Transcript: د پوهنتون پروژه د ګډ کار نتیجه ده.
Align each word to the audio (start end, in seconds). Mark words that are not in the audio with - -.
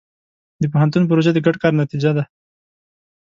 د 0.61 0.63
پوهنتون 0.71 1.03
پروژه 1.07 1.31
د 1.33 1.39
ګډ 1.45 1.55
کار 1.63 1.73
نتیجه 1.81 2.11
ده. 2.17 2.23